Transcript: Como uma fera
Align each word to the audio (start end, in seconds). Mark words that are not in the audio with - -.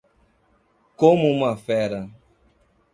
Como 0.95 1.29
uma 1.29 1.55
fera 1.55 2.09